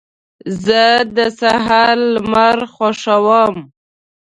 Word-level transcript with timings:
زه 0.65 0.83
د 1.15 1.17
سهار 1.39 1.89
لمر 2.13 2.57
خوښوم. 2.73 3.55